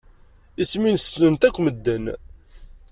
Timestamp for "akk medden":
1.47-2.05